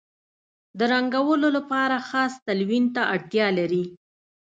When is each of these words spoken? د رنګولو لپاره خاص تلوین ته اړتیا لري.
د 0.77 0.79
رنګولو 0.93 1.47
لپاره 1.57 2.05
خاص 2.09 2.33
تلوین 2.45 2.85
ته 2.95 3.01
اړتیا 3.13 3.47
لري. 3.59 3.83